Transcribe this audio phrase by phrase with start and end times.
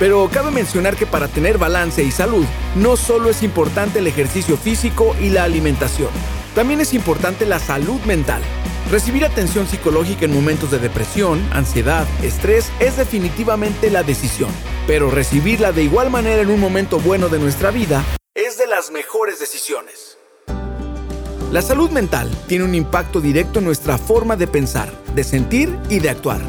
[0.00, 4.56] Pero cabe mencionar que para tener balance y salud, no solo es importante el ejercicio
[4.56, 6.10] físico y la alimentación,
[6.54, 8.42] también es importante la salud mental.
[8.90, 14.50] Recibir atención psicológica en momentos de depresión, ansiedad, estrés es definitivamente la decisión,
[14.86, 18.90] pero recibirla de igual manera en un momento bueno de nuestra vida es de las
[18.90, 20.18] mejores decisiones.
[21.50, 26.00] La salud mental tiene un impacto directo en nuestra forma de pensar, de sentir y
[26.00, 26.40] de actuar.